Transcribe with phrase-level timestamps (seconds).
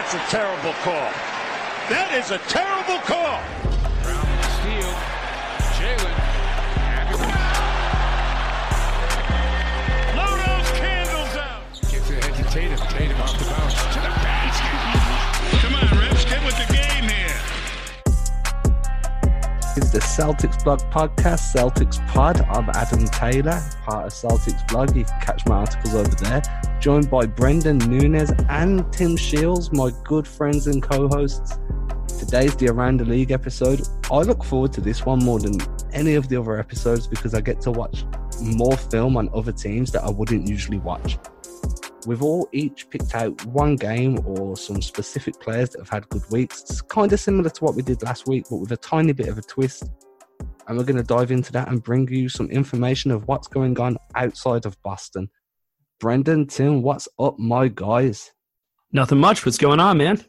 [0.00, 1.12] That's a terrible call.
[1.92, 3.36] That is a terrible call.
[4.00, 4.24] Brown
[4.56, 4.96] steal.
[5.76, 6.16] Jaylen.
[10.16, 11.68] Blow those candles out.
[11.92, 12.80] Gets it ahead to Tatum.
[12.88, 13.76] Tatum off the bounce.
[13.76, 14.72] To the basket.
[15.60, 17.36] Come on, Rips, get with the game here.
[19.76, 22.40] It's the Celtics Blog podcast, Celtics Pod.
[22.48, 24.96] I'm Adam Taylor, part of Celtics Blog.
[24.96, 26.40] You can catch my articles over there.
[26.80, 31.58] Joined by Brenden Nunes and Tim Sheils, my good friends and co hosts.
[32.18, 33.86] Today's the the League episode.
[34.10, 35.58] I look forward to this one more than
[35.92, 38.06] any of the other episodes because I get to watch
[38.40, 41.18] more film on other teams that I wouldn't usually watch.
[42.06, 46.24] We've all each picked out one game or some specific players that have had good
[46.30, 46.62] weeks.
[46.62, 49.28] It's kind of similar to what we did last week, but with a tiny bit
[49.28, 49.84] of a twist.
[50.66, 53.78] And we're going to dive into that and bring you some information of what's going
[53.78, 55.28] on outside of Boston.
[56.00, 58.32] Brenden, Tim, what's up, my guys?
[58.90, 59.44] Nothing much.
[59.44, 60.24] What's going on, man?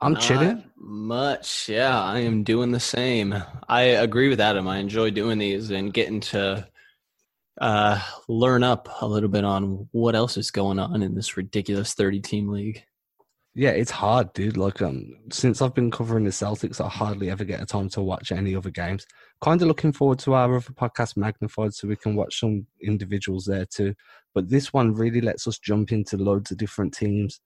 [0.00, 0.64] I'm Not chilling.
[0.76, 2.02] Much, yeah.
[2.02, 3.40] I am doing the same.
[3.68, 4.66] I agree with Adam.
[4.66, 6.66] I enjoy doing these and getting to
[7.60, 11.94] uh, learn up a little bit on what else is going on in this ridiculous
[11.94, 12.82] 30 team league.
[13.54, 14.56] Yeah, it's hard, dude.
[14.56, 18.00] Like, um, since I've been covering the Celtics, I hardly ever get a time to
[18.00, 19.06] watch any other games.
[19.42, 23.44] Kind of looking forward to our other podcast, Magnified, so we can watch some individuals
[23.44, 23.94] there too.
[24.34, 27.40] But this one really lets us jump into loads of different teams,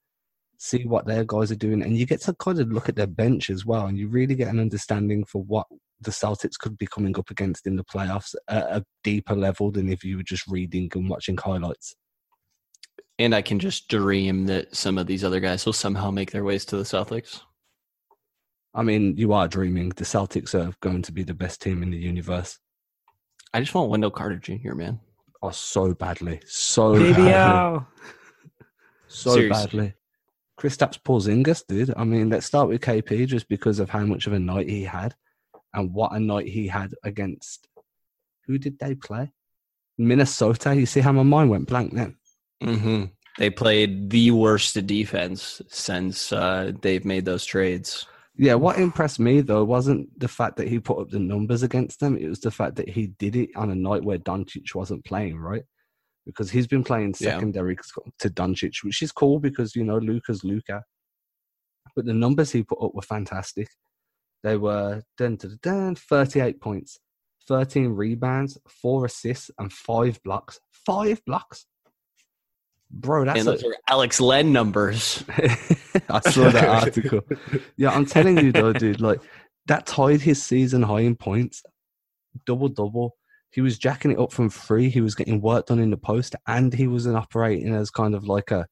[0.57, 3.07] see what their guys are doing, and you get to kind of look at their
[3.07, 5.67] bench as well, and you really get an understanding for what
[6.01, 9.89] the Celtics could be coming up against in the playoffs at a deeper level than
[9.89, 11.95] if you were just reading and watching highlights.
[13.19, 16.43] And I can just dream that some of these other guys will somehow make their
[16.43, 17.41] ways to the Celtics.
[18.75, 19.89] I mean, you are dreaming.
[19.89, 22.59] The Celtics are going to be the best team in the universe.
[23.53, 24.99] I just want Wendell Carter Jr., man.
[25.41, 27.87] Oh, so badly, so Baby badly, Al.
[29.07, 29.49] so Seriously.
[29.49, 29.93] badly.
[30.59, 31.93] Kristaps Porzingis, dude.
[31.95, 34.83] I mean, let's start with KP just because of how much of a night he
[34.83, 35.13] had,
[35.73, 37.67] and what a night he had against.
[38.47, 39.31] Who did they play?
[39.99, 40.75] Minnesota.
[40.75, 42.15] You see how my mind went blank then.
[42.61, 43.03] hmm
[43.37, 48.07] They played the worst defense since uh, they've made those trades.
[48.37, 51.99] Yeah, what impressed me though wasn't the fact that he put up the numbers against
[51.99, 52.17] them.
[52.17, 55.37] It was the fact that he did it on a night where Doncic wasn't playing,
[55.39, 55.63] right?
[56.25, 57.31] Because he's been playing Yeah.
[57.31, 57.75] secondary
[58.19, 60.83] to Doncic, which is cool because you know Luka's Luka.
[61.95, 63.69] But the numbers he put up were fantastic.
[64.43, 66.99] They were dun, dun, dun, dun, 38 points,
[67.47, 70.59] 13 rebounds, four assists, and five blocks.
[70.85, 71.65] Five blocks,
[72.91, 73.25] bro.
[73.25, 75.23] That's and a, are Alex Len numbers.
[76.09, 77.21] I saw that article.
[77.75, 79.19] Yeah, I'm telling you though, dude, like
[79.65, 81.63] that tied his season high in points,
[82.45, 83.15] double double.
[83.51, 84.89] He was jacking it up from three.
[84.89, 88.15] He was getting work done in the post, and he was an operating as kind
[88.15, 88.67] of like a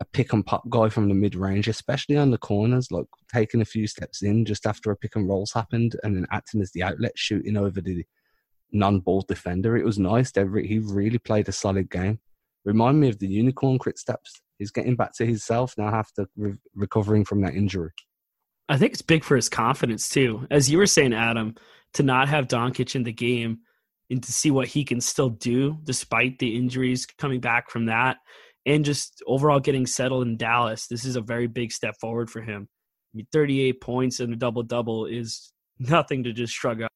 [0.00, 3.60] a pick and pop guy from the mid range, especially on the corners, like taking
[3.60, 6.70] a few steps in just after a pick and rolls happened, and then acting as
[6.72, 8.04] the outlet, shooting over the
[8.70, 9.76] non-ball defender.
[9.76, 10.30] It was nice.
[10.34, 12.20] He really played a solid game.
[12.64, 14.40] Remind me of the unicorn Kristaps.
[14.58, 17.90] He's getting back to himself now after re- recovering from that injury.
[18.68, 20.46] I think it's big for his confidence too.
[20.50, 21.54] As you were saying, Adam,
[21.94, 23.60] to not have Doncic in the game
[24.10, 28.18] and to see what he can still do despite the injuries coming back from that,
[28.66, 30.86] and just overall getting settled in Dallas.
[30.86, 32.68] This is a very big step forward for him.
[33.14, 36.92] I mean, 38 points and a double double is nothing to just shrug up.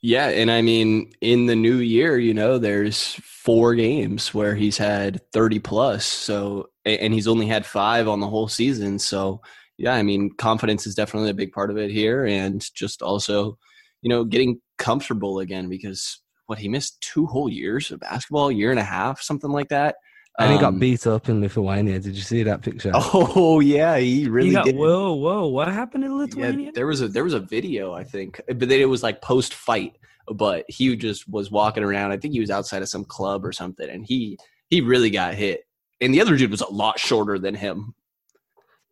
[0.00, 4.78] Yeah, and I mean, in the new year, you know, there's four games where he's
[4.78, 6.04] had 30 plus.
[6.04, 8.98] So, and he's only had five on the whole season.
[9.00, 9.40] So,
[9.76, 13.58] yeah, I mean, confidence is definitely a big part of it here, and just also,
[14.02, 18.70] you know, getting comfortable again because what he missed two whole years of basketball, year
[18.70, 19.96] and a half, something like that.
[20.40, 21.98] And he got Um, beat up in Lithuania.
[21.98, 22.92] Did you see that picture?
[22.94, 24.76] Oh yeah, he really He got, did.
[24.76, 26.72] whoa, whoa, what happened in Yeah, Lithuania?
[26.72, 29.54] there was a there was a video I think, but then it was like post
[29.54, 29.96] fight.
[30.32, 32.12] But he just was walking around.
[32.12, 34.38] I think he was outside of some club or something, and he
[34.68, 35.64] he really got hit.
[36.00, 37.94] And the other dude was a lot shorter than him.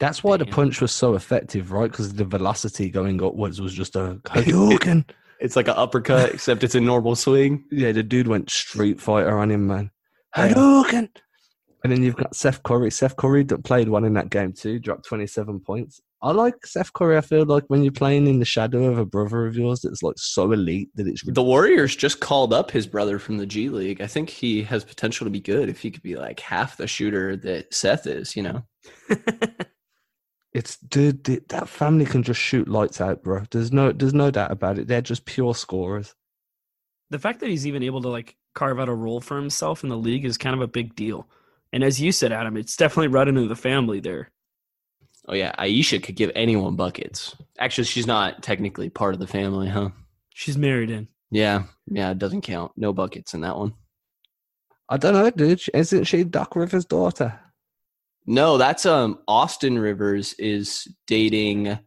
[0.00, 1.90] That's why the punch was so effective, right?
[1.90, 5.08] Because the velocity going upwards was just a Hadouken.
[5.40, 7.64] It's like an uppercut, except it's a normal swing.
[7.70, 9.90] yeah, the dude went Street Fighter on him, man.
[10.36, 10.52] Yeah.
[10.54, 11.08] Hadouken.
[11.84, 12.90] And then you've got Seth Curry.
[12.90, 16.00] Seth Curry that played one in that game too, dropped 27 points.
[16.22, 17.16] I like Seth Curry.
[17.16, 20.02] I feel like when you're playing in the shadow of a brother of yours that's
[20.02, 23.68] like so elite that it's The Warriors just called up his brother from the G
[23.68, 24.00] League.
[24.00, 26.86] I think he has potential to be good if he could be like half the
[26.86, 28.34] shooter that Seth is.
[28.34, 28.62] You know.
[30.52, 33.42] it's dude th- that family can just shoot lights out, bro.
[33.50, 34.88] There's no there's no doubt about it.
[34.88, 36.14] They're just pure scorers.
[37.10, 39.90] the fact that he's even able to like carve out a role for himself in
[39.90, 41.28] the league is kind of a big deal.
[41.72, 44.30] And as you said, Adam, it's definitely right into the family there.
[45.28, 47.34] Oh yeah, Ayesha could give anyone buckets.
[47.58, 49.90] Actually, she's not technically part of the family, huh?
[50.32, 51.08] She's married in.
[51.30, 52.72] Yeah, yeah, it doesn't count.
[52.76, 53.74] No buckets in that one.
[54.88, 55.60] I don't know, dude.
[55.74, 57.38] Isn't she Doc Rivers' daughter?
[58.26, 61.78] No, that's um Austin Rivers is dating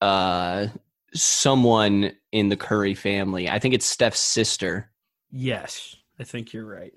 [0.00, 0.66] uh
[1.14, 3.48] someone in the Curry family.
[3.48, 4.90] I think it's Steph's sister.
[5.30, 6.92] Yes, I think you're right.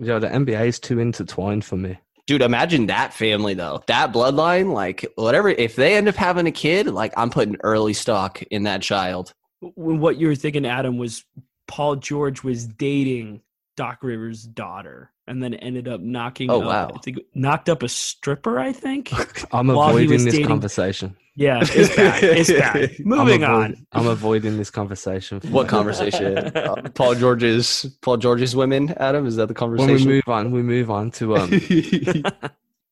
[0.00, 1.98] Yeah, the NBA is too intertwined for me.
[2.26, 3.82] Dude, imagine that family though.
[3.86, 7.92] That bloodline, like whatever if they end up having a kid, like I'm putting early
[7.92, 9.34] stock in that child.
[9.60, 11.24] What you were thinking, Adam, was
[11.66, 13.42] Paul George was dating
[13.80, 16.50] Doc Rivers' daughter, and then ended up knocking.
[16.50, 17.00] Oh, up, wow.
[17.02, 18.58] Think knocked up a stripper.
[18.58, 19.10] I think.
[19.54, 21.16] I'm avoiding this dating- conversation.
[21.34, 22.22] Yeah, it's bad.
[22.22, 22.76] It's bad.
[22.76, 23.86] I'm Moving avoid- on.
[23.92, 25.40] I'm avoiding this conversation.
[25.50, 26.36] What conversation?
[26.60, 29.24] Uh, Paul George's Paul George's women, Adam?
[29.24, 29.94] Is that the conversation?
[29.94, 31.48] When we move on, we move on to um,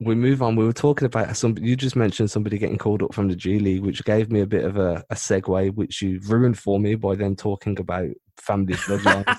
[0.00, 0.56] we move on.
[0.56, 1.58] We were talking about some.
[1.58, 4.46] You just mentioned somebody getting called up from the G League, which gave me a
[4.46, 8.08] bit of a, a segue, which you ruined for me by then talking about
[8.38, 9.38] family bloodlines,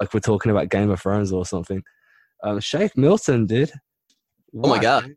[0.00, 1.82] like we're talking about Game of Thrones or something.
[2.42, 3.72] Um, Shake Milton did.
[4.56, 5.14] Oh my God.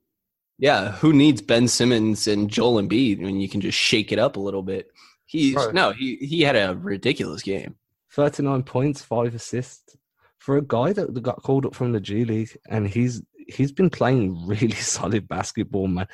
[0.57, 4.37] Yeah, who needs Ben Simmons and Joel Embiid when you can just shake it up
[4.37, 4.87] a little bit?
[5.25, 5.73] He's Right.
[5.73, 7.75] no, he he had a ridiculous game.
[8.13, 9.95] 39 points, five assists
[10.39, 13.89] for a guy that got called up from the G League, and he's he's been
[13.89, 16.07] playing really solid basketball, man.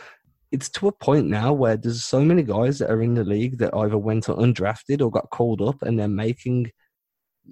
[0.52, 3.58] It's to a point now where there's so many guys that are in the league
[3.60, 6.72] that either went undrafted or got called up, and they're making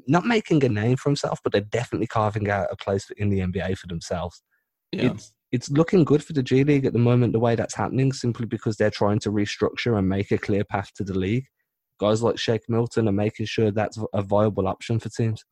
[0.07, 3.39] not making a name for himself, but they're definitely carving out a place in the
[3.39, 4.41] NBA for themselves.
[4.91, 5.11] Yeah.
[5.11, 8.13] It's it's looking good for the G League at the moment, the way that's happening,
[8.13, 11.45] simply because they're trying to restructure and make a clear path to the league.
[11.99, 15.43] Guys like Shake Milton are making sure that's a viable option for teams.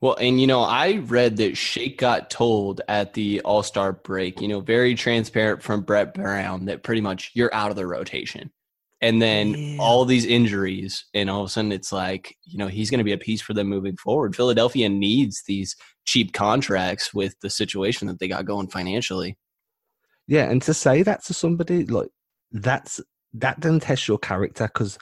[0.00, 4.40] Well, and you know, I read that Shake got told at the All Star break,
[4.40, 8.50] you know, very transparent from Brett Brown that pretty much you're out of the rotation.
[9.02, 9.76] And then Yeah.
[9.78, 13.04] all these injuries, and all of a sudden it's like, you know, he's going to
[13.04, 14.34] be a piece for them moving forward.
[14.34, 15.76] Philadelphia needs these
[16.06, 19.36] cheap contracts with the situation that they got going financially.
[20.26, 22.08] Yeah, and to say that to somebody like
[22.52, 23.00] that's
[23.34, 24.98] that then tests your character because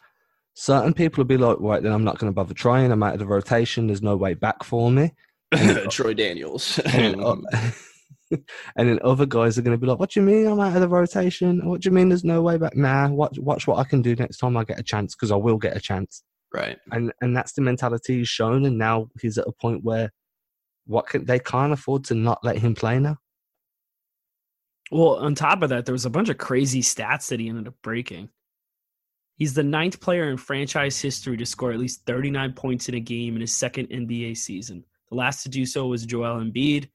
[0.54, 2.90] certain people will be like, right, then I'm not going to bother trying.
[2.90, 3.86] I'm out of the rotation.
[3.86, 5.12] There's no way back for me.
[5.90, 6.80] Troy Daniels.
[8.30, 8.44] And, then, o-
[8.76, 10.74] and then other guys are going to be like, what do you mean I'm out
[10.74, 11.66] of the rotation?
[11.68, 12.76] What do you mean there's no way back?
[12.76, 15.36] Nah, watch, watch what I can do next time I get a chance because I
[15.36, 16.22] will get a chance.
[16.52, 16.78] right.
[16.92, 18.64] And and that's the mentality he's shown.
[18.64, 20.10] And now he's at a point where
[20.86, 23.16] what can they can't afford to not let him play now.
[24.90, 27.68] Well, on top of that, there was a bunch of crazy stats that he ended
[27.68, 28.28] up breaking.
[29.36, 33.00] He's the ninth player in franchise history to score at least 39 points in a
[33.00, 34.84] game in his second NBA season.
[35.10, 36.88] The last to do so was Joel Embiid.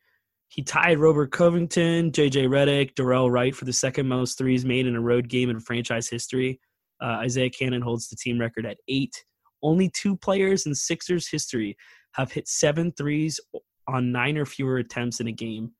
[0.49, 4.95] He tied Robert Covington, JJ Redick, Dorell Wright for the second most threes made in
[4.95, 6.59] a road game in franchise history.
[7.01, 9.13] Uh, Isaiah Canaan holds the team record at eight.
[9.61, 11.77] Only two players in Sixers history
[12.13, 13.39] have hit seven threes
[13.87, 15.71] on nine or fewer attempts in a game.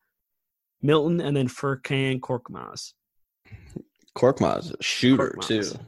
[0.81, 2.93] Milton and then Furkan Korkmaz.
[4.15, 5.47] Korkmaz, a shooter Korkmaz.
[5.73, 5.79] too.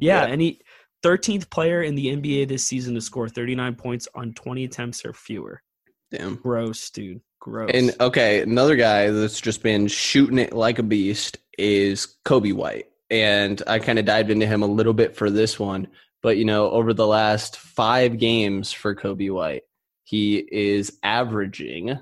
[0.00, 0.32] Yeah, Yeah.
[0.32, 0.60] and he
[1.02, 5.12] 13th player in the NBA this season to score 39 points on 20 attempts or
[5.12, 5.62] fewer.
[6.10, 6.36] Damn.
[6.36, 7.20] Gross, dude.
[7.40, 7.70] Gross.
[7.74, 12.86] And okay, another guy that's just been shooting it like a beast is Coby White.
[13.10, 15.88] And I kind of dived into him a little bit for this one.
[16.22, 19.62] But, you know, over the last five games for Coby White,
[20.04, 21.98] he is averaging.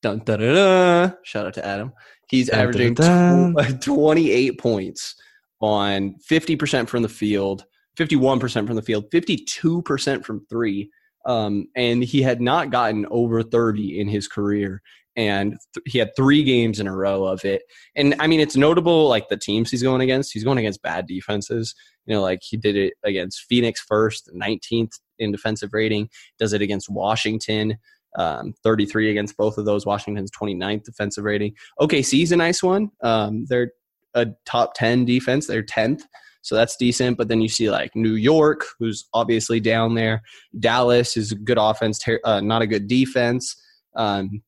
[0.00, 1.92] Dun, dun, dun, shout out to Adam.
[2.28, 5.14] He's averaging tw- 28 points
[5.60, 7.66] on 50% from the field,
[7.98, 10.90] 51% from the field, 52% from three.
[11.24, 14.82] Um, and he had not gotten over 30 in his career.
[15.14, 17.62] And th- he had three games in a row of it.
[17.94, 20.32] And I mean, it's notable like the teams he's going against.
[20.32, 21.74] He's going against bad defenses.
[22.06, 26.62] You know, like he did it against Phoenix first, 19th in defensive rating, does it
[26.62, 27.78] against Washington,
[28.16, 29.86] um, 33 against both of those.
[29.86, 31.54] Washington's 29th defensive rating.
[31.80, 32.90] OKC's a nice one.
[33.02, 33.72] Um, they're
[34.14, 36.02] a top 10 defense, they're 10th.
[36.42, 37.16] So that's decent.
[37.16, 40.22] But then you see like New York, who's obviously down there.
[40.58, 43.56] Dallas is a good offense, uh, not a good defense.
[43.96, 44.42] Um,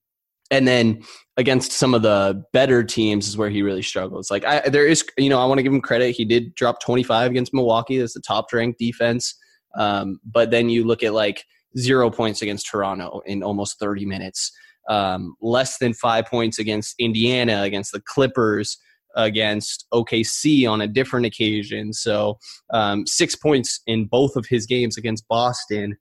[0.50, 1.02] and then
[1.36, 4.30] against some of the better teams is where he really struggles.
[4.30, 6.14] Like I, there is, you know, I want to give him credit.
[6.14, 7.98] He did drop 25 against Milwaukee.
[7.98, 9.34] That's the top ranked defense.
[9.76, 11.44] Um, but then you look at like
[11.78, 14.52] zero points against Toronto in almost 30 minutes.
[14.88, 18.76] Um, less than five points against Indiana, against the Clippers,
[19.16, 21.92] against OKC on a different occasion.
[21.92, 22.38] So
[22.70, 25.96] um, six points in both of his games against Boston.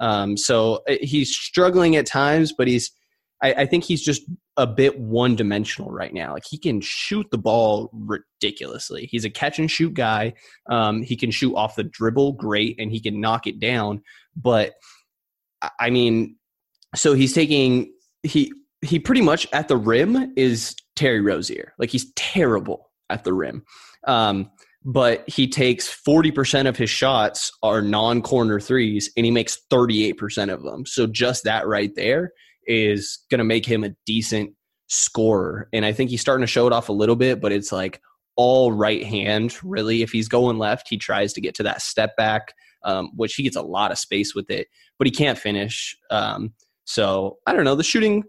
[0.00, 2.90] Um, so uh, he's struggling at times, but he's
[3.42, 4.22] I, I think he's just
[4.56, 6.32] a bit one dimensional right now.
[6.32, 9.06] Like he can shoot the ball ridiculously.
[9.06, 10.34] He's a catch and shoot guy.
[10.68, 14.02] Um, he can shoot off the dribble great, and he can knock it down.
[14.36, 14.74] But
[15.78, 16.36] I mean,
[16.94, 21.74] so he's taking he he pretty much at the rim is Terry Rozier.
[21.78, 23.64] Like he's terrible at the rim.
[24.06, 24.50] Um,
[24.84, 30.62] but he takes 40% of his shots are non-corner threes and he makes 38% of
[30.62, 30.86] them.
[30.86, 32.32] So just that right there
[32.66, 34.52] is going to make him a decent
[34.86, 35.68] scorer.
[35.72, 38.00] And I think he's starting to show it off a little bit, but it's like
[38.36, 40.02] all right hand, really.
[40.02, 42.52] If he's going left, he tries to get to that step back,
[42.84, 45.96] um, which he gets a lot of space with it, but he can't finish.
[46.10, 46.54] Um,
[46.84, 47.74] so I don't know.
[47.74, 48.22] The shooting,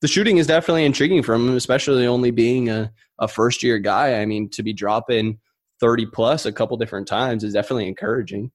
[0.00, 4.20] the shooting is definitely intriguing for him, especially only being a, a first year guy.
[4.20, 5.38] I mean, to be dropping
[5.80, 8.50] 30 plus a couple different times is definitely encouraging.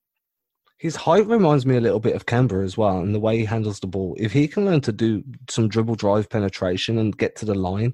[0.78, 3.46] His height reminds me a little bit of Kemba as well, and the way he
[3.46, 4.16] handles the ball.
[4.20, 7.94] If he can learn to do some dribble drive penetration and get to the line,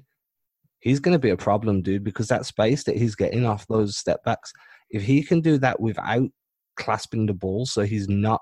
[0.80, 3.96] he's going to be a problem, dude, because that space that he's getting off those
[3.96, 4.52] step backs,
[4.90, 6.28] if he can do that without
[6.76, 8.40] clasping the ball, so he's not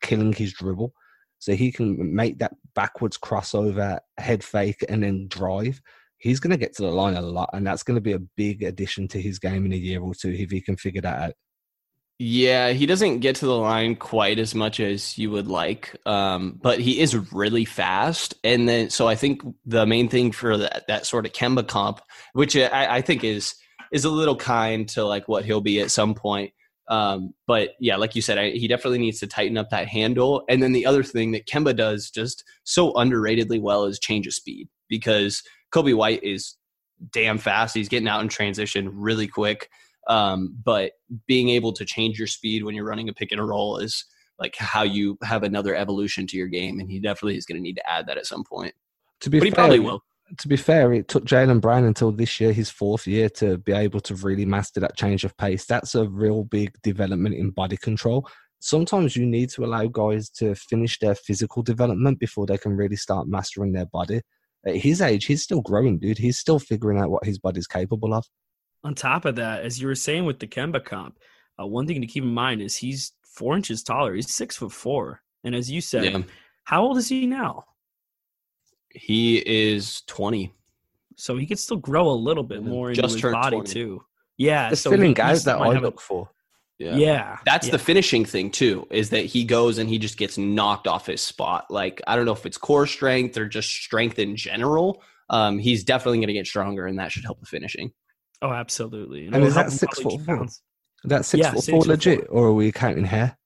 [0.00, 0.92] killing his dribble,
[1.38, 5.80] so he can make that backwards crossover, head fake, and then drive.
[6.18, 8.18] He's going to get to the line a lot, and that's going to be a
[8.18, 11.22] big addition to his game in a year or two if he can figure that
[11.22, 11.34] out.
[12.20, 16.58] Yeah, he doesn't get to the line quite as much as you would like, um,
[16.60, 18.34] but he is really fast.
[18.42, 22.00] And then, so I think the main thing for that, that sort of Kemba comp,
[22.32, 23.54] which I, I think is
[23.92, 26.52] is a little kind to like what he'll be at some point.
[26.88, 30.44] Um, but yeah, like you said, I, he definitely needs to tighten up that handle.
[30.48, 34.34] And then the other thing that Kemba does just so underratedly well is change of
[34.34, 36.56] speed because Coby White is
[37.12, 37.74] damn fast.
[37.74, 39.68] He's getting out in transition really quick.
[40.08, 40.92] Um, but
[41.26, 44.06] being able to change your speed when you're running a pick and a roll is
[44.38, 47.62] like how you have another evolution to your game, and he definitely is going to
[47.62, 48.74] need to add that at some point.
[49.20, 50.02] To be but he probably will.
[50.36, 53.72] To be fair, it took Jaylen Brown until this year, his fourth year, to be
[53.72, 55.64] able to really master that change of pace.
[55.64, 58.28] That's a real big development in body control.
[58.60, 62.96] Sometimes you need to allow guys to finish their physical development before they can really
[62.96, 64.20] start mastering their body.
[64.66, 66.18] At his age, he's still growing, dude.
[66.18, 68.26] He's still figuring out what his body's capable of
[68.84, 71.18] on top of that, as you were saying with the Kemba comp,
[71.60, 74.14] uh, one thing to keep in mind is he's four inches taller.
[74.14, 76.22] He's six foot four, and as you said, yeah.
[76.64, 77.64] how old is he now?
[78.98, 80.52] He is twenty,
[81.16, 83.72] so he could still grow a little bit more into his body 20.
[83.72, 84.04] too.
[84.36, 86.30] Yeah, the so filling guys that I look a, for.
[86.78, 86.94] Yeah.
[86.94, 87.38] yeah.
[87.44, 87.72] That's yeah.
[87.72, 91.20] the finishing thing too, is that he goes and he just gets knocked off his
[91.20, 91.66] spot.
[91.70, 95.02] Like I don't know if it's core strength or just strength in general.
[95.28, 97.92] Um, he's definitely going to get stronger, and that should help the finishing.
[98.40, 99.26] Oh, absolutely.
[99.26, 100.46] And, and is that six foot four?
[101.04, 102.38] That's six yeah, foot four legit, four.
[102.38, 103.36] or are we counting hair?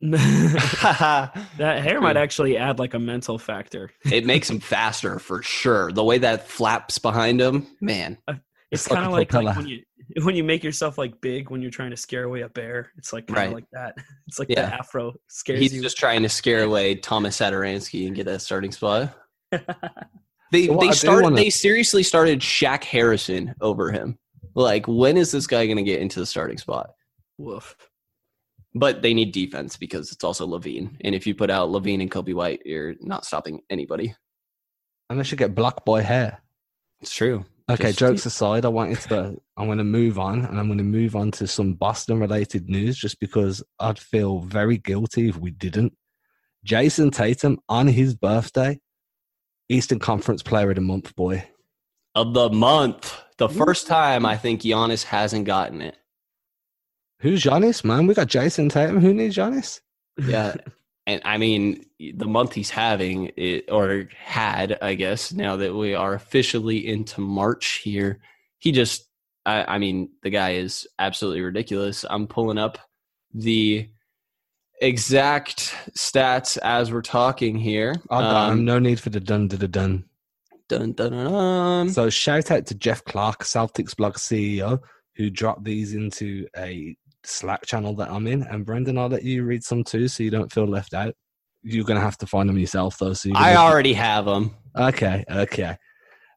[0.00, 3.90] that hair might actually add like a mental factor.
[4.10, 5.92] it makes him faster for sure.
[5.92, 8.18] The way that flaps behind him, man.
[8.28, 8.34] Uh,
[8.70, 9.82] it's, it's kind of like, like, when you
[10.22, 12.90] when you make yourself like big when you're trying to scare away a bear.
[12.96, 13.54] It's like kind of right.
[13.54, 13.96] like that.
[14.26, 14.66] It's like yeah.
[14.66, 15.82] the afro scares He's you.
[15.82, 19.14] just trying to scare away Thomas Satoransky and get that starting spot.
[20.50, 21.22] they so they started.
[21.22, 21.36] Wanna...
[21.36, 24.18] They seriously started Shaq Harrison over him.
[24.54, 26.90] Like, when is this guy going to get into the starting spot?
[27.38, 27.76] Woof.
[28.74, 30.96] But they need defense because it's also LaVine.
[31.02, 34.14] And if you put out LaVine and Coby White, you're not stopping anybody.
[35.10, 36.42] Unless you get black boy hair.
[37.00, 37.44] It's true.
[37.70, 39.40] Okay, just, jokes aside, I wanted to.
[39.56, 42.98] I'm going to move on, and I'm going to move on to some Boston-related news,
[42.98, 45.96] just because I'd feel very guilty if we didn't.
[46.66, 48.80] Jayson Tatum on his birthday,
[49.68, 51.48] Eastern Conference Player of the Month, boy.
[52.14, 53.18] Of the month.
[53.38, 55.96] The first time I think Giannis hasn't gotten it.
[57.24, 58.06] Who's Giannis, man?
[58.06, 59.00] We got Jayson Tatum.
[59.00, 59.80] Who needs Giannis?
[60.18, 60.56] Yeah.
[61.06, 65.94] and I mean, the month he's having it, or had, I guess, now that we
[65.94, 68.20] are officially into March here,
[68.58, 69.08] he just,
[69.46, 72.04] I, I mean, the guy is absolutely ridiculous.
[72.10, 72.76] I'm pulling up
[73.32, 73.88] the
[74.82, 77.94] exact stats as we're talking here.
[78.10, 80.04] Oh, um, no need for the dun da da dun.
[80.68, 81.88] Dun, dun, dun, dun.
[81.88, 84.80] So shout out to Jeff Clark, Celtics blog CEO,
[85.16, 86.94] who dropped these into a
[87.26, 88.42] Slack channel that I'm in.
[88.42, 91.14] And Brenden, I'll let you read some too, so you don't feel left out.
[91.62, 93.14] You're gonna have to find them yourself, though.
[93.14, 94.54] So I already have them.
[94.76, 95.76] Okay, okay.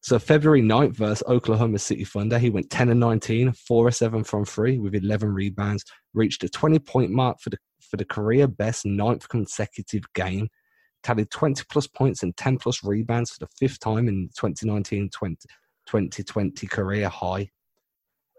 [0.01, 4.24] So February 9th versus Oklahoma City Thunder, he went 10 and 19, 4 or 7
[4.24, 8.48] from three with 11 rebounds, reached a 20 point mark for the for the career
[8.48, 10.48] best ninth consecutive game
[11.03, 16.67] tallied 20 plus points and 10 plus rebounds for the fifth time in 2019 2020
[16.67, 17.50] career high.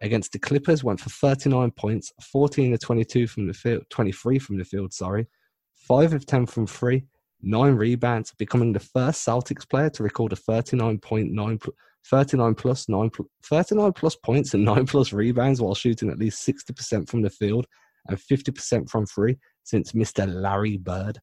[0.01, 4.59] Against the Clippers, went for 39 points, 14 of 22 from the field, 23 from
[4.59, 5.27] the field, sorry,
[5.75, 7.05] 5 of 10 from three,
[7.43, 11.75] nine rebounds, becoming the first Celtics player to record a 39.9 pl-
[12.07, 16.47] 39 plus 9 pl- 39 plus points and 9 plus rebounds while shooting at least
[16.47, 17.67] 60% from the field
[18.09, 20.27] and 50% from free since Mr.
[20.33, 21.19] Larry Bird.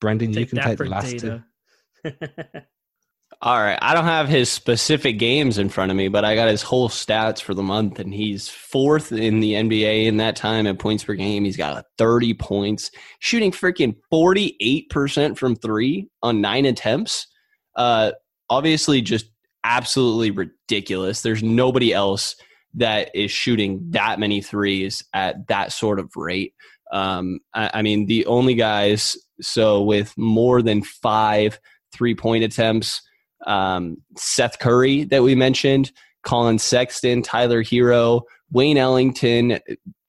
[0.00, 1.42] Brenden, you can take the last two.
[3.42, 3.78] All right.
[3.80, 6.90] I don't have his specific games in front of me, but I got his whole
[6.90, 11.04] stats for the month, and he's fourth in the NBA in that time at points
[11.04, 11.44] per game.
[11.44, 17.28] He's got 30 points, shooting freaking 48% from three on nine attempts.
[17.76, 18.12] Uh,
[18.50, 19.30] obviously, just
[19.64, 21.22] absolutely ridiculous.
[21.22, 22.36] There's nobody else
[22.74, 26.54] that is shooting that many threes at that sort of rate.
[26.92, 31.58] Um, I, I mean, the only guys, so with more than five
[31.92, 33.02] three point attempts,
[33.46, 35.92] um, Seth Curry that we mentioned,
[36.22, 39.58] Collin Sexton, Tyler Herro, Wayne Ellington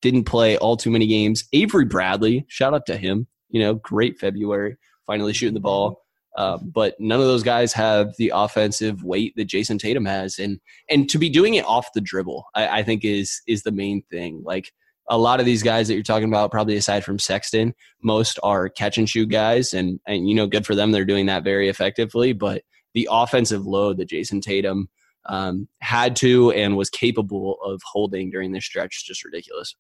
[0.01, 1.45] didn't play all too many games.
[1.53, 3.27] Avery Bradley, shout out to him.
[3.50, 6.01] You know, great February, finally shooting the ball.
[6.38, 10.59] Uh, but none of those guys have the offensive weight that Jayson Tatum has, and
[10.89, 14.01] and to be doing it off the dribble, I, I think is is the main
[14.09, 14.41] thing.
[14.45, 14.71] Like
[15.09, 18.69] a lot of these guys that you're talking about, probably aside from Sexton, most are
[18.69, 20.91] catch and shoot guys, and and you know, good for them.
[20.91, 22.31] They're doing that very effectively.
[22.31, 24.89] But the offensive load that Jayson Tatum
[25.25, 29.75] um, had to and was capable of holding during this stretch is just ridiculous.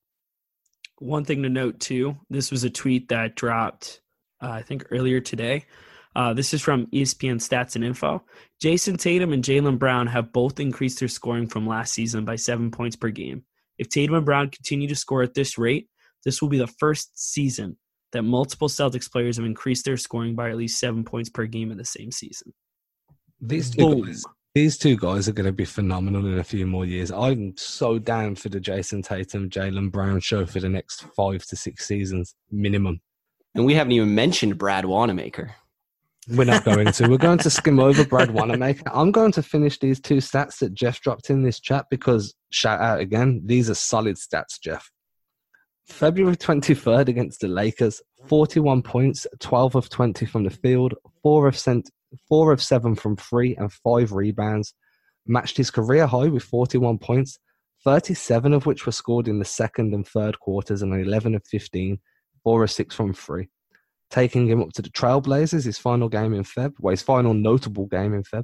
[0.99, 4.01] One thing to note too, this was a tweet that dropped,
[4.41, 5.65] uh, I think earlier today.
[6.15, 8.23] Uh, this is from ESPN Stats and Info.
[8.61, 12.69] Jayson Tatum and Jaylen Brown have both increased their scoring from last season by seven
[12.69, 13.45] points per game.
[13.77, 15.87] If Tatum and Brown continue to score at this rate,
[16.25, 17.77] this will be the first season
[18.11, 21.71] that multiple Celtics players have increased their scoring by at least seven points per game
[21.71, 22.53] in the same season.
[23.41, 24.01] These two Boom.
[24.03, 27.11] guys, these two guys are going to be phenomenal in a few more years.
[27.11, 31.55] I'm so down for the Jayson Tatum, Jaylen Brown show for the next five to
[31.55, 33.01] six seasons minimum.
[33.55, 35.55] And we haven't even mentioned Brad Wanamaker.
[36.29, 37.07] We're not going to.
[37.07, 38.83] We're going to skim over Brad Wanamaker.
[38.93, 42.79] I'm going to finish these two stats that Jeff dropped in this chat because shout
[42.79, 44.91] out again, these are solid stats, Jeff.
[45.87, 51.57] February 23rd against the Lakers, 41 points, 12 of 20 from the field, 4 of,
[52.27, 54.73] four of 7 from three, and 5 rebounds.
[55.25, 57.37] Matched his career high with 41 points,
[57.83, 61.99] 37 of which were scored in the second and third quarters, and 11 of 15,
[62.43, 63.49] 4 of 6 from three.
[64.09, 67.85] Taking him up to the Trailblazers, his final game in Feb, well, his final notable
[67.85, 68.43] game in Feb.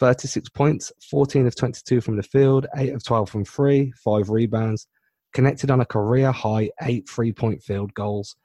[0.00, 4.88] 36 points, 14 of 22 from the field, 8 of 12 from three, 5 rebounds,
[5.32, 8.36] connected on a career high 8 three point field goals.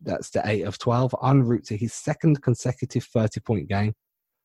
[0.00, 3.94] That's the 8 of 12, en route to his second consecutive 30 point game.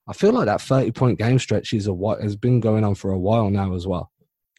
[0.07, 2.95] I feel like that 30 point game stretch is a, what has been going on
[2.95, 4.11] for a while now as well.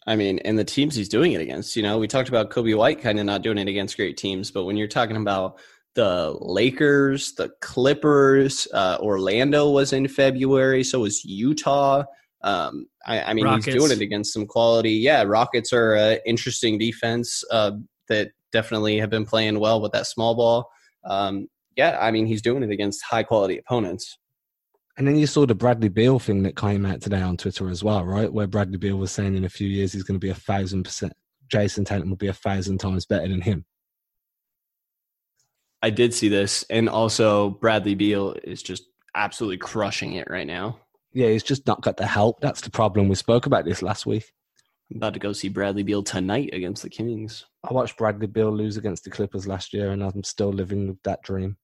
[0.06, 2.76] I mean, and the teams he's doing it against, you know, we talked about Coby
[2.76, 5.60] White kind of not doing it against great teams, but when you're talking about
[5.94, 12.04] the Lakers, the Clippers, uh, Orlando was in February, so was Utah.
[12.42, 13.66] Um, I, I mean, Rockets.
[13.66, 14.92] he's doing it against some quality.
[14.92, 17.72] Yeah, Rockets are an interesting defense uh,
[18.08, 20.70] that definitely have been playing well with that small ball.
[21.04, 24.18] Um, yeah, I mean, he's doing it against high quality opponents.
[24.98, 27.82] And then you saw the Bradley Beal thing that came out today on Twitter as
[27.82, 28.30] well, right?
[28.30, 30.84] Where Bradley Beal was saying in a few years he's going to be a thousand
[30.84, 31.14] percent,
[31.48, 33.64] Jayson Tatum will be a thousand times better than him.
[35.80, 38.84] I did see this, and also Bradley Beal is just
[39.14, 40.78] absolutely crushing it right now.
[41.12, 42.40] Yeah, he's just not got the help.
[42.40, 43.08] That's the problem.
[43.08, 44.32] We spoke about this last week.
[44.92, 47.46] I'm about to go see Bradley Beal tonight against the Kings.
[47.64, 51.02] I watched Bradley Beal lose against the Clippers last year, and I'm still living with
[51.04, 51.56] that dream.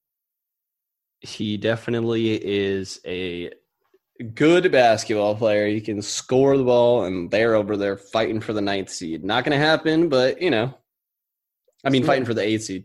[1.21, 3.51] He definitely is a
[4.35, 5.67] good basketball player.
[5.67, 9.25] He can score the ball, and they're over there fighting for the ninth seed.
[9.25, 10.73] Not going to happen, but you know,
[11.85, 12.85] I mean, fighting for the eighth seed.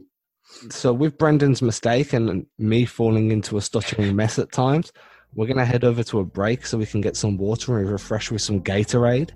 [0.69, 4.91] So, with Brenden's mistake and me falling into a stuttering mess at times,
[5.35, 7.89] we're going to head over to a break so we can get some water and
[7.89, 9.31] refresh with some Gatorade.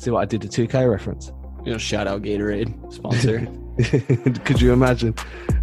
[0.00, 1.30] See what I did the 2K reference?
[1.62, 3.46] You know, shout out Gatorade sponsor.
[4.46, 5.14] Could you imagine?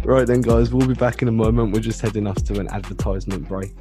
[0.04, 1.74] Right then, guys, we'll be back in a moment.
[1.74, 3.72] We're just heading off to an advertisement break.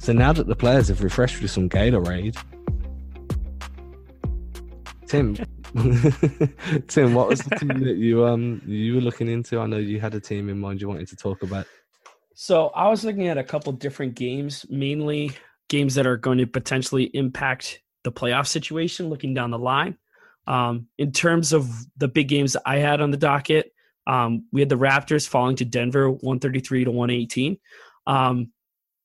[0.00, 2.36] So now that the players have refreshed with some Gatorade,
[5.10, 5.34] Tim,
[6.86, 9.58] Tim, what was the team that you um you were looking into?
[9.58, 11.66] I know you had a team in mind you wanted to talk about.
[12.34, 15.32] So I was looking at a couple different games, mainly
[15.68, 19.98] games that are going to potentially impact the playoff situation looking down the line.
[20.46, 23.72] Um, in terms of the big games I had on the docket,
[24.06, 27.58] Um, we had the Raptors falling to Denver 133 to 118.
[28.06, 28.52] Um,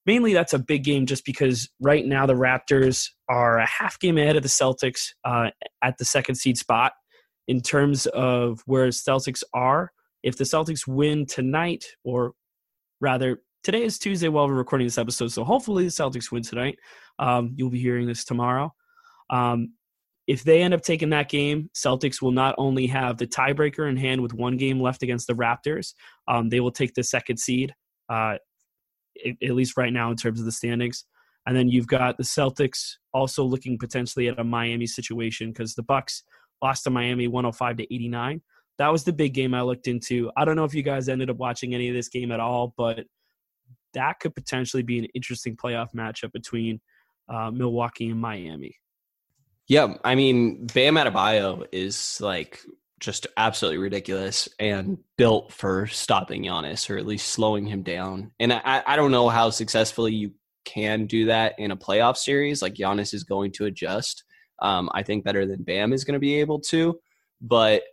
[0.05, 4.17] mainly that's a big game just because right now the Raptors are a half game
[4.17, 5.49] ahead of the Celtics uh,
[5.83, 6.93] at the second seed spot
[7.47, 9.91] in terms of where the Celtics are.
[10.23, 12.33] If the Celtics win tonight, or
[12.99, 16.77] rather, today is Tuesday while we're recording this episode, so hopefully the Celtics win tonight.
[17.19, 18.73] Um, you'll be hearing this tomorrow.
[19.29, 19.73] Um,
[20.27, 23.95] if they end up taking that game, Celtics will not only have the tiebreaker in
[23.95, 25.93] hand with one game left against the Raptors,
[26.27, 27.73] um, they will take the second seed,
[28.09, 28.37] uh,
[29.25, 31.05] at least right now in terms of the standings.
[31.47, 35.83] And then you've got the Celtics also looking potentially at a Miami situation because the
[35.83, 36.23] Bucks
[36.61, 38.41] lost to Miami 105 to 89.
[38.77, 40.31] That was the big game I looked into.
[40.35, 42.73] I don't know if you guys ended up watching any of this game at all,
[42.75, 43.05] but
[43.93, 46.81] that could potentially be an interesting playoff matchup between
[47.29, 48.75] uh, Milwaukee and Miami.
[49.67, 52.59] Yeah, I mean, Bam Adebayo is like
[52.99, 58.31] just absolutely ridiculous and built for stopping Giannis or at least slowing him down.
[58.39, 60.31] And I, I don't know how successfully you
[60.63, 62.61] can do that in a playoff series.
[62.61, 64.23] Like Giannis is going to adjust.
[64.61, 66.99] Um, I think better than Bam is going to be able to.
[67.41, 67.83] But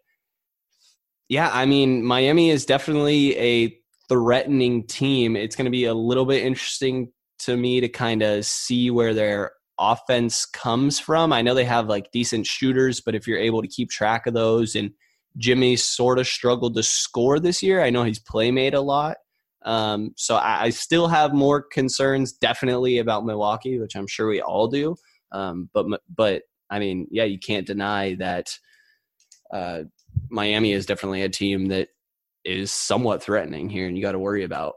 [1.28, 5.36] yeah, I mean, Miami is definitely a threatening team.
[5.36, 7.10] It's going to be a little bit interesting
[7.40, 11.32] to me to kind of see where their offense comes from.
[11.32, 14.34] I know they have like decent shooters, but if you're able to keep track of
[14.34, 14.92] those and
[15.36, 17.82] Jimmy sort of struggled to score this year.
[17.82, 19.16] I know he's playmade a lot.
[19.64, 24.40] Um, so I, I, still have more concerns definitely about Milwaukee, which I'm sure we
[24.40, 24.96] all do.
[25.30, 28.48] Um, but but I mean, yeah, you can't deny that
[29.52, 29.82] uh,
[30.30, 31.88] Miami is definitely a team that
[32.44, 34.74] is somewhat threatening here, and you got to worry about.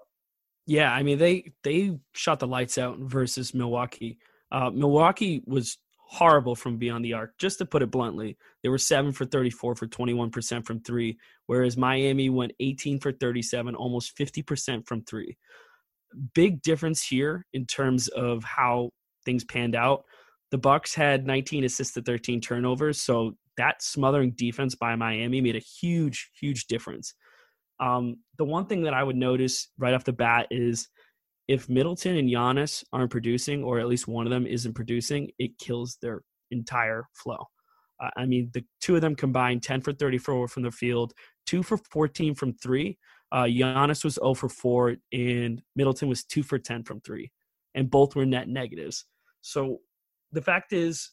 [0.68, 4.20] Yeah, I mean they they shot the lights out versus Milwaukee.
[4.52, 5.78] Uh, Milwaukee was
[6.08, 7.38] horrible from beyond the arc.
[7.38, 11.78] Just to put it bluntly, they were seven for 34 for 21% from three, whereas
[11.78, 15.38] Miami went 18 for 37, almost 50% from three.
[16.34, 18.92] Big difference here in terms of how
[19.26, 20.04] things panned out.
[20.52, 25.56] The Bucks had 19 assists to 13 turnovers, so that smothering defense by Miami made
[25.56, 27.14] a huge, huge difference.
[27.80, 30.88] Um, the one thing that I would notice right off the bat is
[31.48, 35.58] if Middleton and Giannis aren't producing, or at least one of them isn't producing, it
[35.60, 37.46] kills their entire flow.
[38.02, 41.14] Uh, I mean, the two of them combined 10 for 34 from the field,
[41.46, 42.98] two for 14 from three.
[43.32, 47.32] Uh, Giannis was 0 for 4, and Middleton was 2 for 10 from three,
[47.74, 49.06] and both were net negatives.
[49.42, 49.80] So
[50.32, 51.12] the fact is,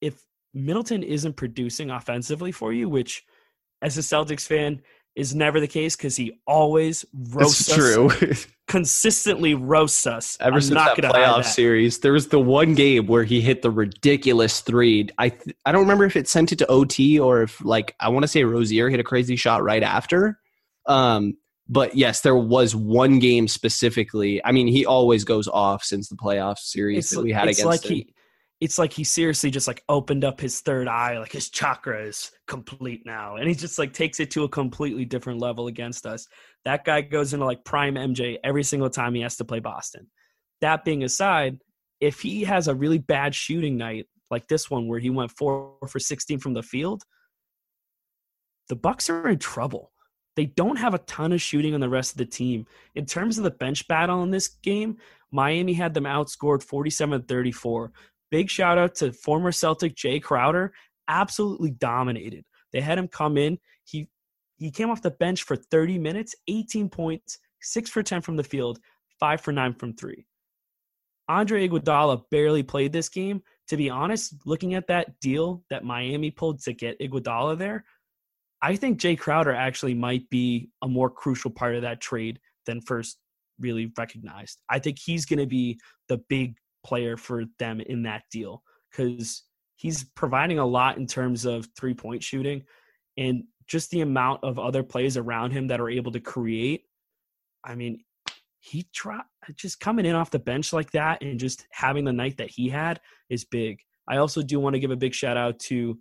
[0.00, 0.20] if
[0.54, 3.24] Middleton isn't producing offensively for you, which
[3.82, 4.80] as a Celtics fan
[5.14, 8.10] is never the case because he always roasts it's true.
[8.72, 10.38] consistently roasts us.
[10.40, 11.42] Ever I'm since that playoff that.
[11.42, 15.10] series, there was the one game where he hit the ridiculous three.
[15.18, 18.08] I th- I don't remember if it sent it to OT or if like I
[18.08, 20.38] want to say Rozier hit a crazy shot right after.
[20.86, 21.36] Um,
[21.68, 24.42] but yes, there was one game specifically.
[24.42, 27.66] I mean, he always goes off since the playoff series it's, that we had against
[27.66, 27.96] like him.
[27.96, 28.14] He,
[28.62, 32.30] it's like he seriously just like opened up his third eye, like his chakra is
[32.46, 36.26] complete now, and he just like takes it to a completely different level against us.
[36.64, 40.08] That guy goes into like prime MJ every single time he has to play Boston.
[40.60, 41.58] That being aside,
[42.00, 45.74] if he has a really bad shooting night like this one where he went four
[45.88, 47.02] for 16 from the field,
[48.68, 49.92] the Bucks are in trouble.
[50.34, 52.66] They don't have a ton of shooting on the rest of the team.
[52.94, 54.96] In terms of the bench battle in this game,
[55.30, 57.92] Miami had them outscored 47 34.
[58.30, 60.72] Big shout out to former Celtic Jae Crowder,
[61.06, 62.44] absolutely dominated.
[62.72, 63.58] They had him come in.
[63.84, 64.08] He
[64.62, 68.44] he came off the bench for 30 minutes, 18 points, 6 for 10 from the
[68.44, 68.78] field,
[69.18, 70.24] 5 for 9 from 3.
[71.28, 73.42] Andre Iguodala barely played this game.
[73.68, 77.84] To be honest, looking at that deal that Miami pulled to get Iguodala there,
[78.60, 82.80] I think Jae Crowder actually might be a more crucial part of that trade than
[82.80, 83.18] first
[83.58, 84.60] really recognized.
[84.68, 89.42] I think he's going to be the big player for them in that deal because
[89.76, 92.62] he's providing a lot in terms of three point shooting
[93.16, 96.84] and just the amount of other plays around him that are able to create.
[97.64, 98.04] I mean,
[98.60, 99.22] he try
[99.56, 102.68] just coming in off the bench like that and just having the night that he
[102.68, 103.78] had is big.
[104.06, 105.98] I also do want to give a big shout out to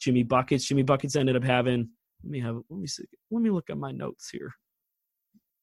[0.00, 0.64] Jimmy Buckets.
[0.64, 1.88] Jimmy Buckets ended up having
[2.22, 3.02] let me have let me see
[3.32, 4.52] let me look at my notes here.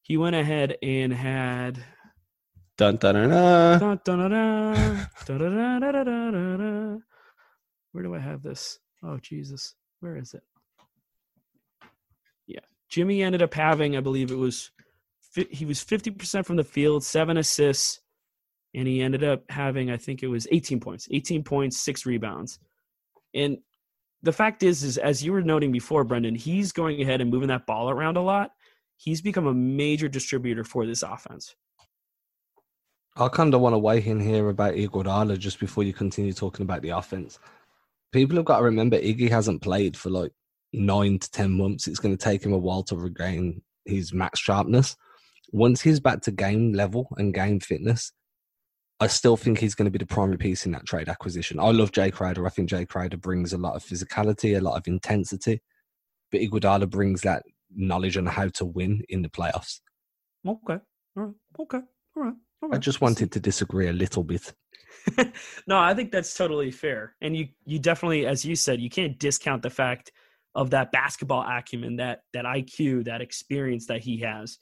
[0.01, 1.81] He went ahead and had
[2.77, 3.79] Dun, dun, dun, dun.
[3.79, 4.31] Dun, dun, dun,
[5.25, 7.03] dun, dun, dun, dun, dun,
[7.93, 8.77] Where do I have this?
[9.01, 9.75] Oh, Jesus.
[10.01, 10.43] Where is it?
[12.47, 12.59] Yeah.
[12.89, 14.71] Jimmy ended up having, I believe it was,
[15.49, 17.99] he was 50% from the field, seven assists,
[18.73, 22.59] and he ended up having, I think it was 18 points, 18 points, six rebounds.
[23.33, 23.57] And
[24.21, 27.49] the fact is, is as you were noting before, Brenden, he's going ahead and moving
[27.49, 28.51] that ball around a lot.
[28.97, 31.55] He's become a major distributor for this offense.
[33.17, 36.63] I kind of want to weigh in here about Iguodala just before you continue talking
[36.63, 37.39] about the offense.
[38.11, 40.33] People have got to remember Iggy hasn't played for like
[40.75, 41.87] nine to ten months.
[41.87, 44.95] It's going to take him a while to regain his max sharpness.
[45.51, 48.11] Once he's back to game level and game fitness,
[48.99, 51.59] I still think he's going to be the primary piece in that trade acquisition.
[51.59, 52.45] I love Jae Crowder.
[52.45, 55.61] I think Jae Crowder brings a lot of physicality, a lot of intensity,
[56.31, 57.43] but Iguodala brings that
[57.75, 59.81] knowledge on how to win in the playoffs.
[60.47, 60.79] Okay.
[61.17, 61.33] All right.
[61.59, 61.79] Okay.
[62.15, 62.33] All right.
[62.61, 62.75] All right.
[62.75, 64.53] I just wanted to disagree a little bit.
[65.67, 67.15] no, I think that's totally fair.
[67.21, 70.11] And you you definitely as you said, you can't discount the fact
[70.55, 74.57] of that basketball acumen, that that IQ, that experience that he has.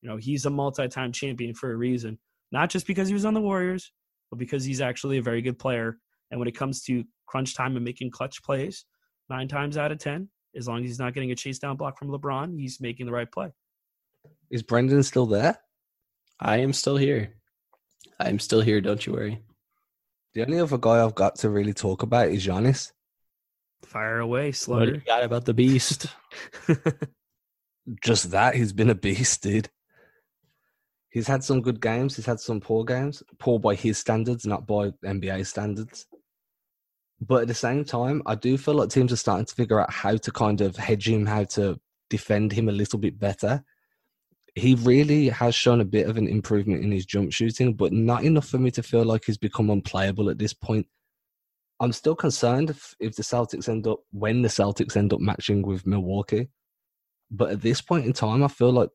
[0.00, 2.18] You know, he's a multi-time champion for a reason.
[2.50, 3.92] Not just because he was on the Warriors,
[4.30, 5.98] but because he's actually a very good player.
[6.30, 8.84] And when it comes to crunch time and making clutch plays,
[9.28, 11.98] nine times out of ten, as long as he's not getting a chase down block
[11.98, 13.52] from LeBron, he's making the right play.
[14.50, 15.58] Is Brenden still there?
[16.40, 17.34] I am still here.
[18.20, 18.80] I'm still here.
[18.80, 19.40] Don't you worry.
[20.34, 22.92] The only other guy I've got to really talk about is Giannis.
[23.86, 24.86] Fire away, What Slugger.
[24.86, 26.06] do you got about the beast?
[28.02, 29.68] Just that, he's been a beast, dude.
[31.10, 32.16] He's had some good games.
[32.16, 33.22] He's had some poor games.
[33.38, 36.06] Poor by his standards, not by NBA standards.
[37.20, 39.92] But at the same time, I do feel like teams are starting to figure out
[39.92, 41.78] how to kind of hedge him, how to
[42.10, 43.62] defend him a little bit better.
[44.56, 48.24] He really has shown a bit of an improvement in his jump shooting, but not
[48.24, 50.86] enough for me to feel like he's become unplayable at this point.
[51.80, 55.62] I'm still concerned if, if the Celtics end up, when the Celtics end up matching
[55.62, 56.48] with Milwaukee.
[57.30, 58.90] But at this point in time, I feel like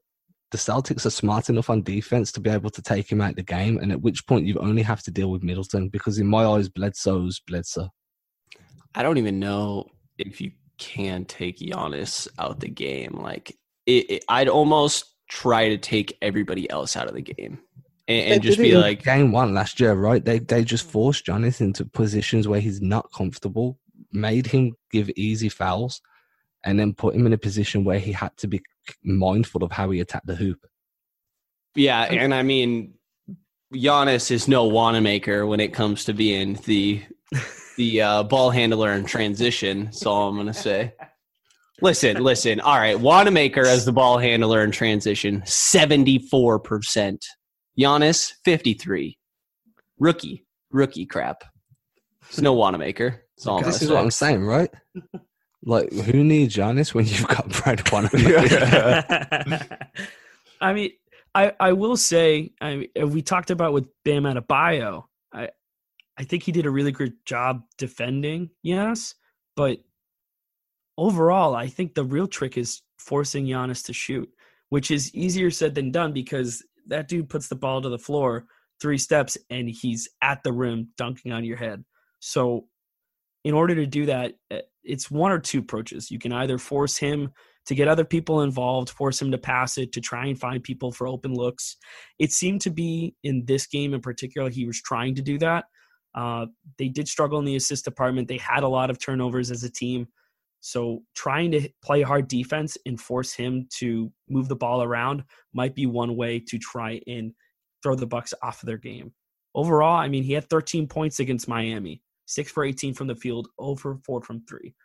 [0.51, 3.43] the Celtics are smart enough on defense to be able to take him out the
[3.43, 3.77] game.
[3.77, 6.69] And at which point, you only have to deal with Middleton because, in my eyes,
[6.69, 7.89] Bledsoe's Bledsoe.
[8.95, 9.85] I don't even know
[10.17, 13.19] if you can take Giannis out the game.
[13.21, 17.59] Like, it, it, I'd almost try to take everybody else out of the game
[18.09, 20.23] and, and just be like, game one last year, right?
[20.23, 23.77] They they just forced Giannis into positions where he's not comfortable,
[24.11, 26.01] made him give easy fouls,
[26.63, 28.61] and then put him in a position where he had to be
[29.03, 30.65] mindful of how he attacked the hoop.
[31.75, 32.01] yeah.
[32.01, 32.95] And I mean,
[33.73, 37.03] Giannis is no Wanamaker when it comes to being the
[37.77, 39.85] the uh, ball handler in transition.
[39.85, 40.93] That's all I'm gonna say.
[41.81, 42.59] Listen, listen.
[42.59, 47.25] All right, Wanamaker as the ball handler in transition, seventy four percent.
[47.77, 49.17] Giannis, fifty three.
[49.99, 51.43] Rookie, rookie crap.
[52.29, 53.25] It's no Wanamaker.
[53.35, 54.03] That's all This gonna is what.
[54.03, 54.69] I'm saying, right?
[55.61, 59.67] Like, who needs Giannis when you've got Brad Wanamaker?
[60.61, 60.91] I mean,
[61.35, 65.03] I I will say, I mean, we talked about with Bam Adebayo.
[65.33, 65.49] I
[66.17, 69.15] I think he did a really good job defending, yes,
[69.55, 69.79] but
[70.97, 74.29] overall, I think the real trick is forcing Giannis to shoot,
[74.69, 78.45] which is easier said than done because that dude puts the ball to the floor
[78.81, 81.83] three steps and he's at the rim dunking on your head.
[82.19, 82.65] So,
[83.43, 86.11] in order to do that, eh, it's one or two approaches.
[86.11, 87.31] You can either force him
[87.65, 90.91] to get other people involved, force him to pass it, to try and find people
[90.91, 91.77] for open looks.
[92.17, 95.65] It seemed to be in this game in particular, he was trying to do that.
[96.15, 96.47] Uh,
[96.77, 98.27] they did struggle in the assist department.
[98.27, 100.07] They had a lot of turnovers as a team.
[100.61, 105.75] So trying to play hard defense and force him to move the ball around might
[105.75, 107.33] be one way to try and
[107.81, 109.13] throw the Bucks off of their game.
[109.55, 113.47] Overall, I mean, he had 13 points against Miami, six for 18 from the field,
[113.57, 114.75] over four from three.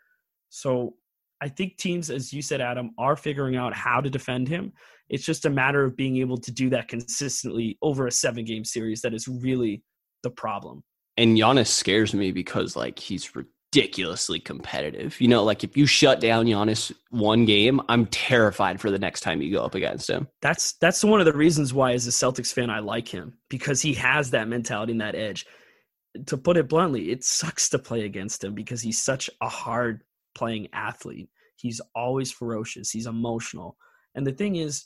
[0.49, 0.95] So
[1.41, 4.73] I think teams, as you said, Adam, are figuring out how to defend him.
[5.09, 8.65] It's just a matter of being able to do that consistently over a seven game
[8.65, 9.83] series that is really
[10.23, 10.83] the problem.
[11.17, 13.25] and Giannis scares me because like he's
[13.75, 15.21] ridiculously competitive.
[15.21, 19.21] You know, like if you shut down Giannis one game, I'm terrified for the next
[19.21, 20.29] time you go up against him.
[20.43, 23.83] That's that's one of the reasons why, as a Celtics fan, I like him because
[23.83, 25.47] he has that mentality and that edge.
[26.27, 30.03] To put it bluntly, it sucks to play against him because he's such a hard
[30.37, 31.29] playing athlete.
[31.57, 32.91] He's always ferocious.
[32.91, 33.77] He's emotional,
[34.15, 34.85] and the thing is,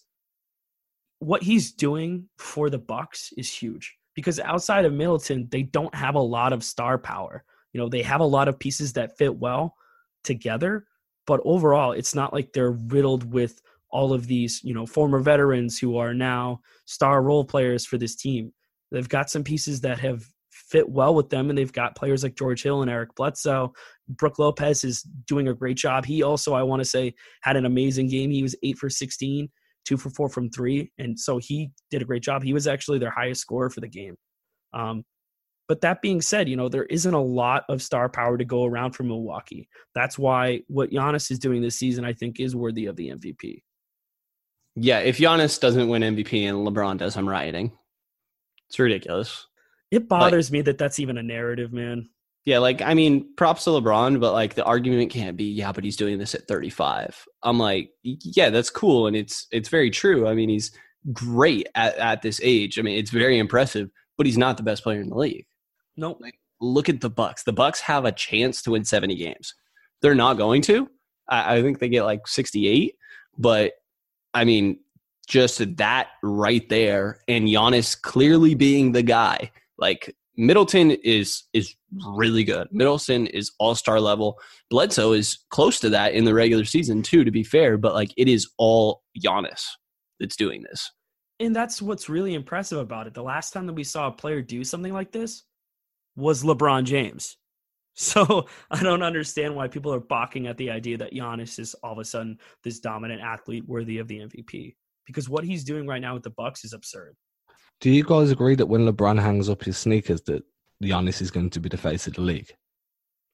[1.18, 6.14] what he's doing for the Bucks is huge because outside of Middleton, they don't have
[6.14, 7.44] a lot of star power.
[7.72, 9.74] You know, they have a lot of pieces that fit well
[10.24, 10.86] together,
[11.26, 15.78] but overall, it's not like they're riddled with all of these, you know, former veterans
[15.78, 18.52] who are now star role players for this team.
[18.90, 22.36] They've got some pieces that have fit well with them, and they've got players like
[22.36, 23.72] George Hill and Eric Bledsoe.
[24.08, 26.04] Brook Lopez is doing a great job.
[26.04, 28.30] He also, I want to say, had an amazing game.
[28.30, 29.48] He was eight for 16,
[29.84, 30.90] two for four from three.
[30.98, 32.42] And so he did a great job.
[32.42, 34.16] He was actually their highest scorer for the game.
[34.72, 35.04] Um,
[35.68, 38.64] But that being said, you know, there isn't a lot of star power to go
[38.64, 39.68] around for Milwaukee.
[39.94, 43.62] That's why what Giannis is doing this season, I think, is worthy of the MVP.
[44.76, 47.72] Yeah, if Giannis doesn't win MVP and LeBron does, I'm rioting.
[48.68, 49.46] It's ridiculous.
[49.90, 52.08] It bothers me that that's even a narrative, man.
[52.44, 55.84] Yeah, like I mean, props to LeBron, but like the argument can't be, yeah, but
[55.84, 57.26] he's doing this at 35.
[57.42, 60.26] I'm like, yeah, that's cool, and it's it's very true.
[60.26, 60.70] I mean, he's
[61.12, 62.78] great at, at this age.
[62.78, 65.46] I mean, it's very impressive, but he's not the best player in the league.
[65.98, 66.18] Nope.
[66.20, 67.42] Like, look at the Bucks.
[67.42, 69.54] The Bucks have a chance to win 70 games.
[70.00, 70.88] They're not going to.
[71.28, 72.94] I, I think they get like 68,
[73.36, 73.72] but
[74.32, 74.78] I mean,
[75.26, 79.50] just that right there, and Giannis clearly being the guy.
[79.76, 81.74] Like Middleton is is
[82.06, 82.68] really good.
[82.70, 84.38] Middleton is all star level.
[84.70, 87.24] Bledsoe is close to that in the regular season too.
[87.24, 89.64] To be fair, but like it is all Giannis
[90.20, 90.90] that's doing this.
[91.40, 93.14] And that's what's really impressive about it.
[93.14, 95.44] The last time that we saw a player do something like this
[96.18, 97.36] was LeBron James.
[98.00, 101.94] So I don't understand why people are balking at the idea that Giannis is all
[101.94, 104.76] of a sudden this dominant athlete worthy of the MVP.
[105.04, 107.16] Because what he's doing right now with the Bucks is absurd.
[107.80, 110.44] Do you guys agree that when LeBron hangs up his sneakers, that
[110.80, 112.52] Giannis is going to be the face of the league?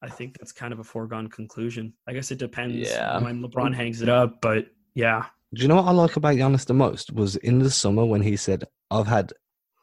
[0.01, 1.93] I think that's kind of a foregone conclusion.
[2.07, 3.19] I guess it depends Yeah.
[3.21, 5.25] when LeBron hangs it up, but yeah.
[5.53, 7.13] Do you know what I like about Giannis the most?
[7.13, 9.31] Was in the summer when he said, I've had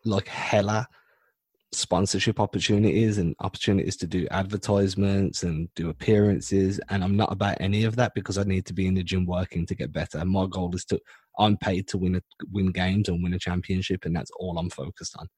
[0.04, 0.88] like hella
[1.72, 6.78] sponsorship opportunities and opportunities to do advertisements and do appearances.
[6.90, 9.26] And I'm not about any of that because I need to be in the gym
[9.26, 10.18] working to get better.
[10.18, 11.00] And my goal is to,
[11.38, 14.04] I'm paid to win, a, win games and win a championship.
[14.04, 15.28] And that's all I'm focused on.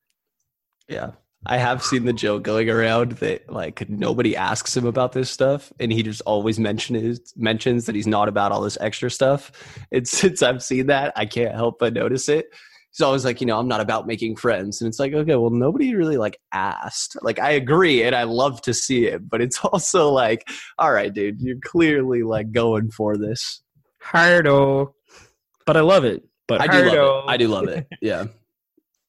[0.88, 1.12] Yeah.
[1.46, 5.72] I have seen the joke going around that like nobody asks him about this stuff,
[5.78, 9.52] and he just always mentions mentions that he's not about all this extra stuff.
[9.92, 12.46] And since I've seen that, I can't help but notice it.
[12.94, 15.50] He's always like, you know, I'm not about making friends, and it's like, okay, well,
[15.50, 17.16] nobody really like asked.
[17.22, 21.12] Like, I agree, and I love to see it, but it's also like, all right,
[21.12, 23.62] dude, you're clearly like going for this.
[24.00, 24.94] Hardo.
[25.66, 26.22] But I love it.
[26.46, 27.30] But I do love it.
[27.30, 27.86] I do love it.
[28.00, 28.26] Yeah.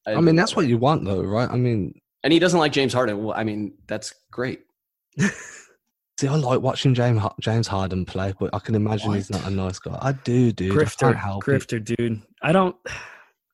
[0.06, 1.50] I mean, that's what you want though, right?
[1.50, 3.24] I mean, and he doesn't like James Harden.
[3.24, 4.60] Well, I mean, that's great.
[5.18, 9.50] see, I like watching James, James Harden play, but I can imagine he's not a
[9.50, 9.98] nice guy.
[10.00, 10.72] I do, dude.
[10.72, 11.50] I grifter, can't help it.
[11.50, 12.22] grifter, dude.
[12.42, 12.76] I don't.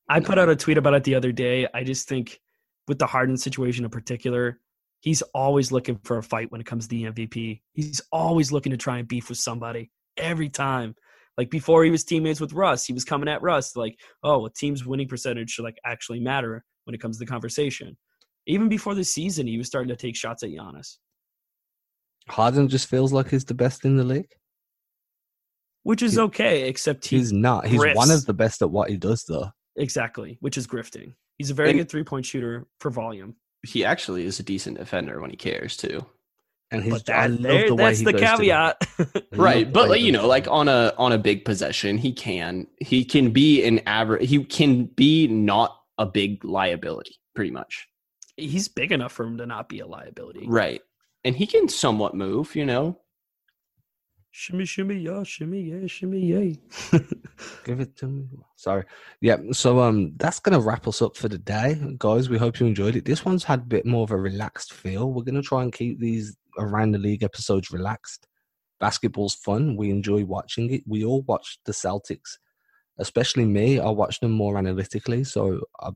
[0.09, 1.67] I put out a tweet about it the other day.
[1.73, 2.41] I just think
[2.89, 4.61] with the Harden situation in particular,
[5.01, 7.63] he's always looking for a fight when it comes to the MVP.
[7.73, 10.95] He's always looking to try and beef with somebody every time.
[11.39, 14.51] Like before he was teammates with Russ, he was coming at Russ like, "Oh, a
[14.51, 17.97] team's winning percentage should like actually matter when it comes to the conversation."
[18.47, 20.99] Even before the season, he was starting to take shots at Giannis,
[22.29, 24.35] Harden just feels like he's the best in the league.
[25.85, 27.67] which is He- okay, except he He's not.
[27.67, 29.51] He's one of the best at what he does, though.
[29.77, 31.15] Exactly, which is grifting.
[31.39, 33.37] He's a very And- good three point shooter for volume.
[33.65, 36.05] He actually is a decent defender when he cares too.
[36.73, 39.27] And he's But I love there, the way that's he the goes to caveat.
[39.33, 43.05] right but like you know like on a on a big possession he can he
[43.05, 47.87] can be an average he can be not a big liability pretty much
[48.39, 50.47] He's big enough for him to not be a liability.
[50.49, 50.81] right
[51.25, 52.99] and he can somewhat move you know
[54.35, 56.59] Shimmy, shimmy, yeah, shimmy, yeah, shimmy, yay.
[57.65, 58.27] Give it to me.
[58.57, 58.83] Sorry.
[59.21, 59.37] Yeah.
[59.53, 62.31] So um, that's gonna wrap us up for the day, guys.
[62.31, 63.05] We hope you enjoyed it.
[63.05, 65.13] This one's had a bit more of a relaxed feel.
[65.13, 68.27] We're gonna try and keep these around the league episodes relaxed.
[68.81, 69.77] Basketball's fun.
[69.77, 70.83] We enjoy watching it.
[70.87, 72.39] We all watch the Celtics,
[72.99, 73.81] especially me.
[73.81, 75.91] I watch them more analytically, so I,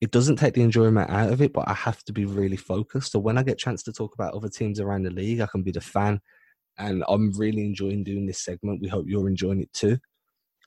[0.00, 1.52] it doesn't take the enjoyment out of it.
[1.52, 3.12] But I have to be really focused.
[3.12, 5.46] So when I get a chance to talk about other teams around the league, I
[5.46, 6.22] can be the fan
[6.78, 8.80] and I'm really enjoying doing this segment.
[8.80, 9.98] We hope you're enjoying it too.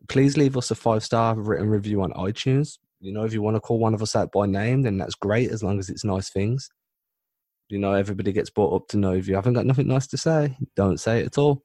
[0.07, 2.77] Please leave us a five star written review on iTunes.
[2.99, 5.15] You know, if you want to call one of us out by name, then that's
[5.15, 6.69] great as long as it's nice things.
[7.69, 10.17] You know, everybody gets brought up to know if you haven't got nothing nice to
[10.17, 11.63] say, don't say it at all.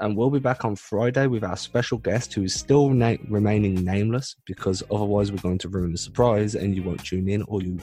[0.00, 3.84] And we'll be back on Friday with our special guest who is still na- remaining
[3.84, 7.62] nameless because otherwise we're going to ruin the surprise and you won't tune in or
[7.62, 7.78] you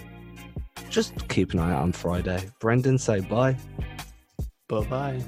[0.90, 2.50] just keep an eye out on Friday.
[2.62, 3.56] Brenden, say bye.
[4.68, 5.24] bye-bye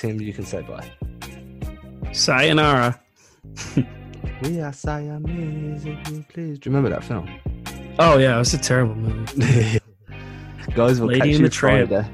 [0.00, 0.90] Tim, you can say bye.
[2.12, 2.98] Sayonara.
[4.42, 6.58] We are Siamese, if you please.
[6.58, 7.28] Do you remember that film?
[7.98, 9.78] Oh, yeah, it was a terrible movie.
[10.74, 11.90] Guys, we'll Lady catch and you the Tramp.
[11.90, 12.08] Friday.